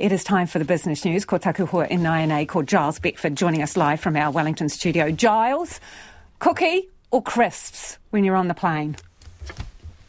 It 0.00 0.12
is 0.12 0.24
time 0.24 0.46
for 0.46 0.58
the 0.58 0.64
business 0.64 1.04
news. 1.04 1.26
Ko 1.26 1.38
hoa 1.38 1.86
in 1.88 2.06
INA 2.06 2.46
called 2.46 2.66
Giles 2.66 2.98
Beckford 2.98 3.36
joining 3.36 3.60
us 3.60 3.76
live 3.76 4.00
from 4.00 4.16
our 4.16 4.30
Wellington 4.30 4.70
studio. 4.70 5.10
Giles, 5.10 5.78
cookie 6.38 6.88
or 7.10 7.22
crisps 7.22 7.98
when 8.08 8.24
you're 8.24 8.34
on 8.34 8.48
the 8.48 8.54
plane? 8.54 8.96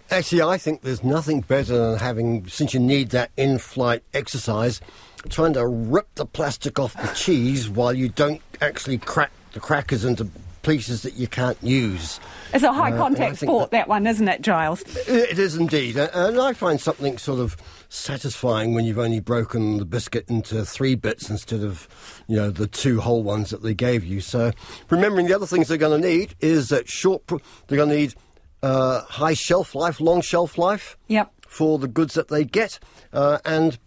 Actually, 0.09 0.43
I 0.43 0.57
think 0.57 0.83
there's 0.83 1.04
nothing 1.04 1.41
better 1.41 1.77
than 1.77 1.99
having, 1.99 2.47
since 2.47 2.73
you 2.73 2.79
need 2.79 3.09
that 3.09 3.31
in 3.35 3.57
flight 3.57 4.01
exercise, 4.13 4.79
trying 5.27 5.51
to 5.54 5.67
rip 5.67 6.08
the 6.16 6.26
plastic 6.26 6.80
off 6.80 6.94
the 6.94 7.14
cheese 7.14 7.68
while 7.68 7.92
you 7.92 8.08
don't 8.08 8.42
actually 8.62 8.98
crack 8.98 9.32
the 9.52 9.60
crackers 9.60 10.05
into 10.05 10.30
pieces 10.62 11.04
that 11.04 11.16
you 11.16 11.28
can't 11.28 11.57
use. 11.62 12.20
It's 12.54 12.64
a 12.64 12.73
high 12.73 12.91
uh, 12.91 12.98
contact 12.98 13.38
sport, 13.38 13.71
that, 13.71 13.77
that, 13.77 13.88
one, 13.88 14.05
isn't 14.07 14.27
it, 14.27 14.41
Giles? 14.41 14.82
It 15.07 15.39
is 15.39 15.55
indeed. 15.55 15.98
And 15.98 16.39
I 16.39 16.54
find 16.54 16.80
something 16.80 17.18
sort 17.18 17.39
of 17.39 17.57
satisfying 17.89 18.73
when 18.73 18.86
you've 18.86 19.00
only 19.00 19.20
broken 19.20 19.77
the 19.77 19.86
biscuit 19.86 20.26
into 20.30 20.66
three 20.66 20.95
bits 20.95 21.30
instead 21.30 21.63
of, 21.63 21.88
you 22.27 22.35
know, 22.35 22.49
the 22.49 22.68
two 22.68 23.02
whole 23.02 23.23
ones 23.23 23.49
that 23.49 23.63
they 23.63 23.73
gave 23.73 24.04
you. 24.04 24.21
So 24.21 24.52
remembering 24.90 25.27
the 25.27 25.34
other 25.34 25.45
things 25.45 25.68
they're 25.68 25.77
going 25.77 26.02
to 26.02 26.08
need 26.08 26.35
is 26.40 26.70
that 26.70 26.90
short, 26.90 27.26
they're 27.27 27.77
going 27.77 27.90
to 27.90 27.96
need 27.96 28.16
uh, 28.63 29.02
high 29.02 29.34
shelf 29.34 29.76
life, 29.76 29.99
long 29.99 30.21
shelf 30.21 30.57
life. 30.57 30.98
Yep. 31.07 31.32
For 31.48 31.77
the 31.80 31.90
goods 31.90 32.13
that 32.13 32.30
they 32.30 32.46
get. 32.46 32.80
Uh, 33.12 33.40
and 33.43 33.77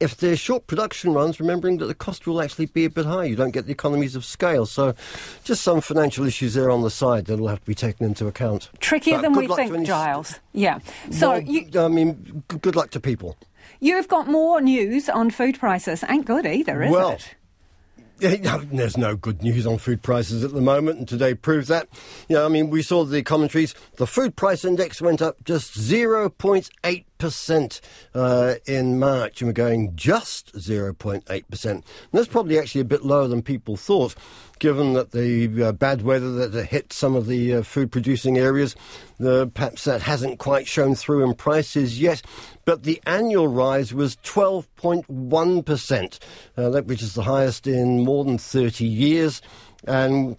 if 0.00 0.16
they're 0.16 0.36
short 0.36 0.66
production 0.66 1.12
runs, 1.12 1.38
remembering 1.38 1.76
that 1.78 1.86
the 1.86 1.94
cost 1.94 2.26
will 2.26 2.40
actually 2.40 2.66
be 2.66 2.86
a 2.86 2.90
bit 2.90 3.04
high. 3.04 3.24
You 3.24 3.36
don't 3.36 3.50
get 3.50 3.66
the 3.66 3.72
economies 3.72 4.16
of 4.16 4.24
scale. 4.24 4.64
So 4.66 4.94
just 5.44 5.62
some 5.62 5.82
financial 5.82 6.26
issues 6.26 6.54
there 6.54 6.70
on 6.70 6.80
the 6.80 6.90
side 6.90 7.26
that 7.26 7.38
will 7.38 7.48
have 7.48 7.60
to 7.60 7.66
be 7.66 7.74
taken 7.74 8.06
into 8.06 8.26
account. 8.26 8.70
Trickier 8.80 9.16
but 9.16 9.22
than 9.22 9.32
we 9.34 9.46
think, 9.46 9.86
Giles. 9.86 10.40
Yeah. 10.52 10.78
So, 11.10 11.32
well, 11.32 11.42
you, 11.42 11.68
I 11.78 11.88
mean, 11.88 12.42
good 12.48 12.74
luck 12.74 12.90
to 12.92 13.00
people. 13.00 13.36
You've 13.78 14.08
got 14.08 14.26
more 14.26 14.60
news 14.60 15.08
on 15.08 15.30
food 15.30 15.58
prices. 15.58 16.02
Ain't 16.08 16.26
good 16.26 16.46
either, 16.46 16.82
is 16.82 16.90
it? 16.90 16.92
well, 16.92 17.10
it? 17.10 17.34
There's 18.20 18.98
no 18.98 19.16
good 19.16 19.42
news 19.42 19.66
on 19.66 19.78
food 19.78 20.02
prices 20.02 20.44
at 20.44 20.52
the 20.52 20.60
moment, 20.60 20.98
and 20.98 21.08
today 21.08 21.32
proves 21.34 21.68
that. 21.68 21.88
You 22.28 22.36
know, 22.36 22.44
I 22.44 22.48
mean, 22.48 22.68
we 22.68 22.82
saw 22.82 23.04
the 23.04 23.22
commentaries. 23.22 23.74
The 23.96 24.06
food 24.06 24.36
price 24.36 24.62
index 24.62 25.00
went 25.00 25.22
up 25.22 25.42
just 25.44 25.78
0.8 25.78 27.04
percent 27.20 27.80
uh, 28.14 28.56
in 28.66 28.98
March, 28.98 29.40
and 29.40 29.48
we're 29.48 29.52
going 29.52 29.94
just 29.94 30.52
0.8 30.56 31.48
percent. 31.48 31.84
That's 32.12 32.26
probably 32.26 32.58
actually 32.58 32.80
a 32.80 32.86
bit 32.86 33.04
lower 33.04 33.28
than 33.28 33.42
people 33.42 33.76
thought, 33.76 34.16
given 34.58 34.94
that 34.94 35.12
the 35.12 35.62
uh, 35.62 35.72
bad 35.72 36.02
weather 36.02 36.48
that 36.48 36.66
hit 36.66 36.92
some 36.92 37.14
of 37.14 37.28
the 37.28 37.54
uh, 37.54 37.62
food 37.62 37.92
producing 37.92 38.38
areas, 38.38 38.74
perhaps 39.18 39.84
that 39.84 40.02
hasn't 40.02 40.40
quite 40.40 40.66
shown 40.66 40.96
through 40.96 41.22
in 41.22 41.34
prices 41.34 42.00
yet. 42.00 42.22
But 42.64 42.82
the 42.82 43.00
annual 43.06 43.46
rise 43.46 43.94
was 43.94 44.16
12.1 44.16 45.64
percent, 45.64 46.18
uh, 46.56 46.80
which 46.80 47.02
is 47.02 47.14
the 47.14 47.22
highest 47.22 47.68
in 47.68 48.00
more 48.00 48.24
than 48.24 48.38
30 48.38 48.84
years, 48.84 49.40
and 49.86 50.36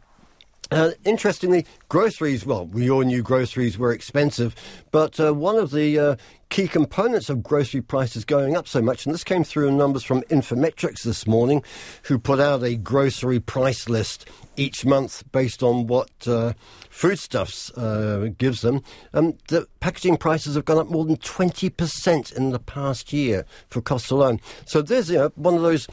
uh, 0.71 0.91
interestingly, 1.03 1.65
groceries, 1.89 2.45
well, 2.45 2.65
we 2.65 2.89
all 2.89 3.01
knew 3.01 3.21
groceries 3.21 3.77
were 3.77 3.91
expensive, 3.91 4.55
but 4.91 5.19
uh, 5.19 5.33
one 5.33 5.57
of 5.57 5.71
the 5.71 5.99
uh, 5.99 6.15
key 6.51 6.67
components 6.67 7.29
of 7.29 7.41
grocery 7.41 7.81
prices 7.81 8.25
going 8.25 8.57
up 8.57 8.67
so 8.67 8.81
much, 8.81 9.05
and 9.05 9.15
this 9.15 9.23
came 9.23 9.43
through 9.43 9.69
in 9.69 9.77
numbers 9.77 10.03
from 10.03 10.21
Infometrics 10.23 11.01
this 11.03 11.25
morning, 11.25 11.63
who 12.03 12.19
put 12.19 12.41
out 12.41 12.61
a 12.61 12.75
grocery 12.75 13.39
price 13.39 13.87
list 13.87 14.27
each 14.57 14.85
month 14.85 15.23
based 15.31 15.63
on 15.63 15.87
what 15.87 16.09
uh, 16.27 16.51
foodstuffs 16.89 17.71
uh, 17.77 18.29
gives 18.37 18.61
them. 18.61 18.83
Um, 19.13 19.37
the 19.47 19.65
packaging 19.79 20.17
prices 20.17 20.55
have 20.55 20.65
gone 20.65 20.77
up 20.77 20.89
more 20.89 21.05
than 21.05 21.15
20% 21.15 22.35
in 22.35 22.49
the 22.49 22.59
past 22.59 23.13
year 23.13 23.45
for 23.69 23.81
costs 23.81 24.11
alone. 24.11 24.41
So 24.65 24.81
there's 24.81 25.09
you 25.09 25.19
know, 25.19 25.31
one 25.35 25.55
of 25.55 25.61
those 25.61 25.87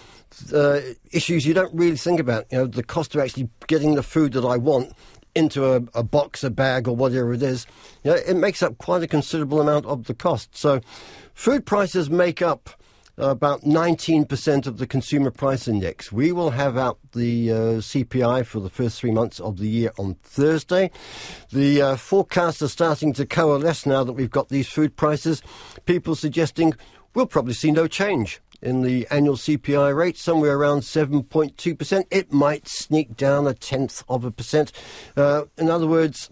uh, 0.52 0.80
issues 1.12 1.46
you 1.46 1.54
don't 1.54 1.72
really 1.72 1.96
think 1.96 2.18
about. 2.18 2.46
You 2.50 2.58
know, 2.58 2.66
the 2.66 2.82
cost 2.82 3.14
of 3.14 3.20
actually 3.20 3.48
getting 3.68 3.94
the 3.94 4.02
food 4.02 4.32
that 4.32 4.44
I 4.44 4.56
want 4.56 4.92
into 5.34 5.64
a, 5.72 5.82
a, 5.94 6.02
box, 6.02 6.42
a 6.44 6.50
bag, 6.50 6.88
or 6.88 6.96
whatever 6.96 7.32
it 7.32 7.42
is, 7.42 7.66
you 8.02 8.10
know, 8.10 8.16
it 8.16 8.36
makes 8.36 8.62
up 8.62 8.78
quite 8.78 9.02
a 9.02 9.06
considerable 9.06 9.60
amount 9.60 9.86
of 9.86 10.04
the 10.04 10.14
cost. 10.14 10.56
So, 10.56 10.80
food 11.34 11.66
prices 11.66 12.10
make 12.10 12.42
up 12.42 12.70
about 13.18 13.62
19% 13.62 14.66
of 14.66 14.78
the 14.78 14.86
consumer 14.86 15.30
price 15.30 15.66
index. 15.66 16.12
We 16.12 16.30
will 16.30 16.50
have 16.50 16.76
out 16.76 16.98
the 17.12 17.50
uh, 17.50 17.56
CPI 17.80 18.46
for 18.46 18.60
the 18.60 18.70
first 18.70 19.00
three 19.00 19.10
months 19.10 19.40
of 19.40 19.58
the 19.58 19.68
year 19.68 19.90
on 19.98 20.14
Thursday. 20.22 20.90
The 21.50 21.82
uh, 21.82 21.96
forecasts 21.96 22.62
are 22.62 22.68
starting 22.68 23.12
to 23.14 23.26
coalesce 23.26 23.86
now 23.86 24.04
that 24.04 24.12
we've 24.12 24.30
got 24.30 24.48
these 24.48 24.68
food 24.68 24.96
prices. 24.96 25.42
People 25.84 26.14
suggesting 26.14 26.74
we'll 27.14 27.26
probably 27.26 27.54
see 27.54 27.72
no 27.72 27.88
change 27.88 28.40
in 28.60 28.82
the 28.82 29.06
annual 29.10 29.36
CPI 29.36 29.94
rate, 29.94 30.16
somewhere 30.16 30.56
around 30.56 30.80
7.2%. 30.80 32.04
It 32.10 32.32
might 32.32 32.68
sneak 32.68 33.16
down 33.16 33.46
a 33.46 33.54
tenth 33.54 34.02
of 34.08 34.24
a 34.24 34.30
percent. 34.30 34.72
Uh, 35.16 35.44
in 35.56 35.70
other 35.70 35.86
words, 35.86 36.30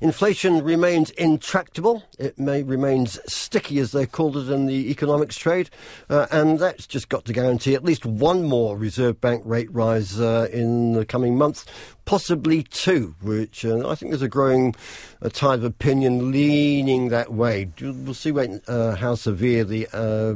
Inflation 0.00 0.64
remains 0.64 1.10
intractable. 1.10 2.02
It 2.18 2.36
may 2.36 2.64
remains 2.64 3.20
sticky, 3.32 3.78
as 3.78 3.92
they 3.92 4.06
called 4.06 4.36
it 4.36 4.50
in 4.50 4.66
the 4.66 4.90
economics 4.90 5.36
trade, 5.36 5.70
uh, 6.10 6.26
and 6.32 6.58
that's 6.58 6.88
just 6.88 7.08
got 7.08 7.24
to 7.26 7.32
guarantee 7.32 7.74
at 7.74 7.84
least 7.84 8.04
one 8.04 8.42
more 8.42 8.76
Reserve 8.76 9.20
Bank 9.20 9.42
rate 9.46 9.72
rise 9.72 10.18
uh, 10.18 10.48
in 10.52 10.94
the 10.94 11.04
coming 11.04 11.38
months, 11.38 11.64
possibly 12.04 12.64
two. 12.64 13.14
Which 13.22 13.64
uh, 13.64 13.88
I 13.88 13.94
think 13.94 14.10
there's 14.10 14.22
a 14.22 14.28
growing 14.28 14.74
uh, 15.22 15.28
tide 15.28 15.60
of 15.60 15.64
opinion 15.64 16.32
leaning 16.32 17.10
that 17.10 17.32
way. 17.32 17.70
We'll 17.80 18.14
see 18.14 18.32
when, 18.32 18.60
uh, 18.66 18.96
how 18.96 19.14
severe 19.14 19.62
the 19.62 19.86
uh, 19.92 20.34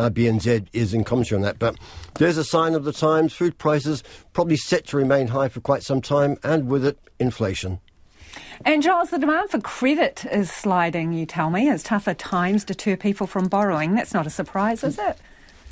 RBNZ 0.00 0.68
is 0.72 0.94
in 0.94 1.02
commentary 1.02 1.38
on 1.38 1.42
that. 1.42 1.58
But 1.58 1.76
there's 2.14 2.38
a 2.38 2.44
sign 2.44 2.74
of 2.74 2.84
the 2.84 2.92
times. 2.92 3.32
Food 3.32 3.58
prices 3.58 4.04
probably 4.32 4.56
set 4.56 4.86
to 4.88 4.96
remain 4.96 5.26
high 5.26 5.48
for 5.48 5.60
quite 5.60 5.82
some 5.82 6.00
time, 6.00 6.36
and 6.44 6.68
with 6.68 6.84
it, 6.84 7.00
inflation. 7.18 7.80
And 8.64 8.82
Giles, 8.82 9.10
the 9.10 9.18
demand 9.18 9.50
for 9.50 9.60
credit 9.60 10.24
is 10.30 10.50
sliding, 10.50 11.12
you 11.12 11.26
tell 11.26 11.50
me, 11.50 11.68
as 11.68 11.82
tougher 11.82 12.14
times 12.14 12.64
deter 12.64 12.96
people 12.96 13.26
from 13.26 13.48
borrowing. 13.48 13.94
That's 13.94 14.12
not 14.12 14.26
a 14.26 14.30
surprise, 14.30 14.82
is 14.82 14.98
it? 14.98 15.18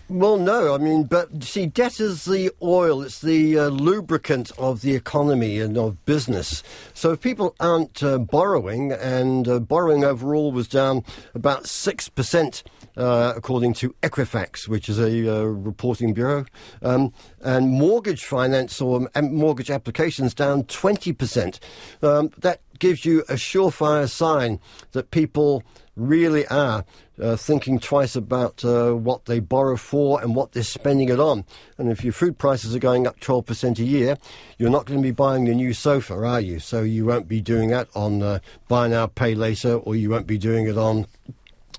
Well, 0.08 0.36
no. 0.36 0.72
I 0.72 0.78
mean, 0.78 1.04
but 1.04 1.42
see, 1.42 1.66
debt 1.66 1.98
is 1.98 2.26
the 2.26 2.52
oil, 2.62 3.02
it's 3.02 3.20
the 3.20 3.58
uh, 3.58 3.68
lubricant 3.70 4.52
of 4.56 4.80
the 4.82 4.94
economy 4.94 5.58
and 5.58 5.76
of 5.76 6.04
business. 6.04 6.62
So 6.94 7.10
if 7.10 7.20
people 7.20 7.56
aren't 7.58 8.04
uh, 8.04 8.18
borrowing, 8.18 8.92
and 8.92 9.48
uh, 9.48 9.58
borrowing 9.58 10.04
overall 10.04 10.52
was 10.52 10.68
down 10.68 11.02
about 11.34 11.64
6%, 11.64 12.62
uh, 12.96 13.32
according 13.36 13.74
to 13.74 13.96
Equifax, 14.04 14.68
which 14.68 14.88
is 14.88 15.00
a 15.00 15.40
uh, 15.40 15.42
reporting 15.42 16.14
bureau, 16.14 16.44
um, 16.82 17.12
and 17.40 17.70
mortgage 17.70 18.24
finance 18.24 18.80
or 18.80 19.08
mortgage 19.20 19.72
applications 19.72 20.34
down 20.34 20.62
20%. 20.64 21.58
Um, 22.00 22.30
that 22.38 22.60
gives 22.78 23.04
you 23.04 23.22
a 23.22 23.34
surefire 23.34 24.08
sign 24.08 24.60
that 24.92 25.10
people 25.10 25.64
really 25.96 26.46
are 26.46 26.84
uh, 27.20 27.36
thinking 27.36 27.78
twice 27.78 28.16
about 28.16 28.64
uh, 28.64 28.92
what 28.92 29.24
they 29.26 29.40
borrow 29.40 29.76
for 29.76 30.20
and 30.20 30.34
what 30.34 30.52
they're 30.52 30.62
spending 30.62 31.08
it 31.08 31.20
on. 31.20 31.44
And 31.78 31.90
if 31.90 32.04
your 32.04 32.12
food 32.12 32.38
prices 32.38 32.74
are 32.74 32.80
going 32.80 33.06
up 33.06 33.20
12% 33.20 33.78
a 33.78 33.84
year, 33.84 34.16
you're 34.58 34.70
not 34.70 34.86
going 34.86 35.00
to 35.00 35.02
be 35.02 35.12
buying 35.12 35.44
the 35.44 35.54
new 35.54 35.72
sofa, 35.72 36.14
are 36.14 36.40
you? 36.40 36.58
So 36.58 36.82
you 36.82 37.06
won't 37.06 37.28
be 37.28 37.40
doing 37.40 37.70
that 37.70 37.88
on 37.94 38.22
uh, 38.22 38.40
buy 38.68 38.88
now, 38.88 39.06
pay 39.06 39.34
later, 39.34 39.74
or 39.74 39.96
you 39.96 40.10
won't 40.10 40.26
be 40.26 40.38
doing 40.38 40.66
it 40.66 40.76
on 40.76 41.06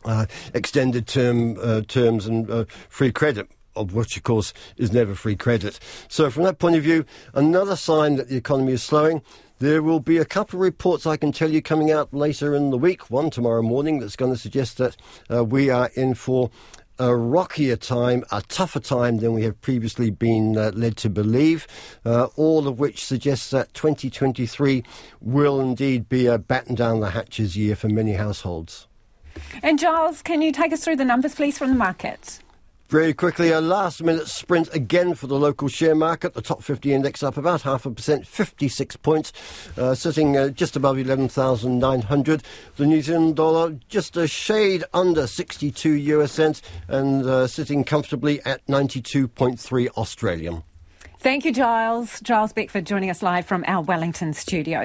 uh, 0.05 0.25
extended 0.53 1.07
term 1.07 1.57
uh, 1.61 1.81
terms 1.81 2.25
and 2.27 2.67
free 2.89 3.11
credit 3.11 3.49
of 3.77 3.93
which, 3.93 4.17
of 4.17 4.23
course, 4.23 4.53
is 4.77 4.91
never 4.91 5.13
free 5.13 5.35
credit. 5.35 5.79
So, 6.07 6.29
from 6.29 6.43
that 6.43 6.57
point 6.57 6.75
of 6.75 6.83
view, 6.83 7.05
another 7.35 7.75
sign 7.75 8.15
that 8.15 8.27
the 8.27 8.35
economy 8.35 8.73
is 8.73 8.83
slowing. 8.83 9.21
There 9.59 9.81
will 9.81 9.99
be 9.99 10.19
a 10.19 10.25
couple 10.25 10.59
of 10.59 10.61
reports 10.61 11.07
I 11.07 11.17
can 11.17 11.31
tell 11.31 11.49
you 11.49 11.63
coming 11.63 11.91
out 11.91 12.13
later 12.13 12.53
in 12.53 12.69
the 12.69 12.77
week, 12.77 13.09
one 13.09 13.31
tomorrow 13.31 13.63
morning, 13.63 13.97
that's 13.97 14.15
going 14.15 14.31
to 14.31 14.37
suggest 14.37 14.77
that 14.77 14.95
uh, 15.33 15.43
we 15.43 15.71
are 15.71 15.89
in 15.95 16.13
for 16.13 16.51
a 16.99 17.15
rockier 17.15 17.75
time, 17.75 18.23
a 18.31 18.43
tougher 18.43 18.79
time 18.79 19.17
than 19.17 19.33
we 19.33 19.41
have 19.43 19.59
previously 19.61 20.11
been 20.11 20.55
uh, 20.55 20.71
led 20.75 20.95
to 20.97 21.09
believe, 21.09 21.65
uh, 22.05 22.25
all 22.35 22.67
of 22.67 22.79
which 22.79 23.03
suggests 23.03 23.49
that 23.49 23.73
2023 23.73 24.83
will 25.21 25.59
indeed 25.59 26.07
be 26.07 26.27
a 26.27 26.37
batten 26.37 26.75
down 26.75 26.99
the 26.99 27.09
hatches 27.09 27.57
year 27.57 27.75
for 27.75 27.89
many 27.89 28.13
households. 28.13 28.85
And 29.63 29.79
Giles, 29.79 30.21
can 30.21 30.43
you 30.43 30.51
take 30.51 30.71
us 30.71 30.83
through 30.83 30.97
the 30.97 31.05
numbers, 31.05 31.33
please, 31.33 31.57
from 31.57 31.69
the 31.69 31.75
markets? 31.75 32.41
Very 32.89 33.13
quickly, 33.13 33.51
a 33.51 33.59
last 33.59 34.01
minute 34.01 34.29
sprint 34.29 34.73
again 34.73 35.13
for 35.13 35.27
the 35.27 35.37
local 35.37 35.67
share 35.67 35.93
market. 35.93 36.33
The 36.35 36.41
top 36.41 36.63
50 36.63 36.93
index 36.93 37.21
up 37.21 37.35
about 37.35 37.63
half 37.63 37.85
a 37.85 37.91
percent, 37.91 38.25
56 38.25 38.95
points, 38.97 39.33
uh, 39.77 39.93
sitting 39.93 40.37
uh, 40.37 40.47
just 40.49 40.77
above 40.77 40.97
11,900. 40.97 42.43
The 42.77 42.85
New 42.85 43.01
Zealand 43.01 43.35
dollar 43.35 43.77
just 43.89 44.15
a 44.15 44.25
shade 44.25 44.85
under 44.93 45.27
62 45.27 45.91
US 45.91 46.31
cents 46.31 46.61
and 46.87 47.25
uh, 47.25 47.47
sitting 47.47 47.83
comfortably 47.83 48.41
at 48.45 48.65
92.3 48.67 49.89
Australian. 49.89 50.63
Thank 51.19 51.45
you, 51.45 51.51
Giles. 51.51 52.21
Giles 52.21 52.53
Beckford 52.53 52.85
joining 52.85 53.09
us 53.09 53.23
live 53.23 53.45
from 53.45 53.65
our 53.67 53.81
Wellington 53.81 54.33
studio. 54.33 54.75